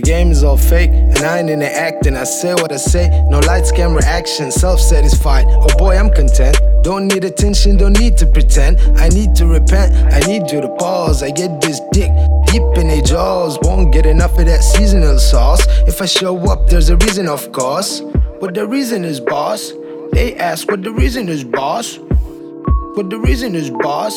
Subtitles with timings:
[0.00, 2.16] The game is all fake, and I ain't in the acting.
[2.16, 5.44] I say what I say, no lights, camera, action, self satisfied.
[5.46, 6.56] Oh boy, I'm content.
[6.82, 8.80] Don't need attention, don't need to pretend.
[8.98, 11.22] I need to repent, I need you to pause.
[11.22, 12.10] I get this dick
[12.46, 13.58] deep in their jaws.
[13.60, 15.66] Won't get enough of that seasonal sauce.
[15.86, 18.00] If I show up, there's a reason, of course.
[18.38, 19.74] What the reason is, boss?
[20.12, 21.98] They ask what the reason is, boss.
[21.98, 24.14] What the reason is, boss?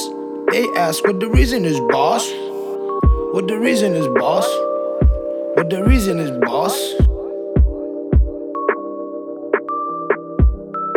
[0.49, 2.25] They ask what the reason is, boss.
[3.33, 4.47] What the reason is, boss?
[5.69, 6.75] The reason is, boss?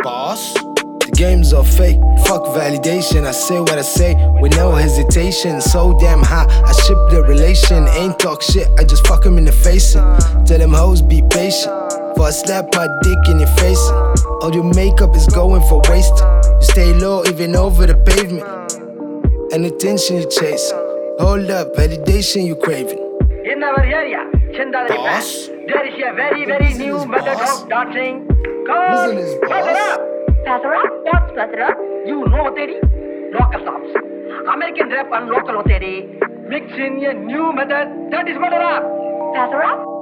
[0.03, 0.53] Boss?
[0.53, 3.25] The games are fake, fuck validation.
[3.25, 5.61] I say what I say with no hesitation.
[5.61, 7.87] So damn high, I ship the relation.
[7.87, 9.95] Ain't talk shit, I just fuck him in the face.
[9.95, 11.71] And tell them hoes be patient.
[12.17, 13.89] For I slap my dick in your face.
[14.41, 16.13] All your makeup is going for waste.
[16.19, 18.43] You stay low, even over the pavement.
[19.53, 20.71] And attention you chase.
[21.19, 22.99] Hold up, validation you craving.
[23.45, 25.47] In our area, Chandali Boss?
[25.67, 27.63] there is a very, very new is method boss.
[27.63, 28.27] of dancing
[28.67, 29.49] called Listen is boss.
[29.51, 29.97] Patara.
[30.47, 30.79] Patara?
[31.03, 31.69] What's Patara?
[32.07, 32.79] You know, Teddy?
[33.33, 33.91] Local songs.
[34.53, 36.07] American rap and local, Teddy.
[36.47, 38.81] Mix in a new method that is Patara.
[39.35, 39.96] Patara?